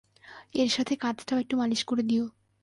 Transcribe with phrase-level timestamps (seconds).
[0.55, 2.25] এর সাথে, কাঁধটাও একটু মালিশ করে দিও।